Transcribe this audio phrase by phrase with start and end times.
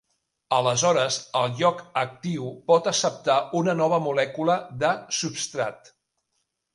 [0.59, 5.93] Aleshores, el lloc actiu pot acceptar una nova molècula de substrat.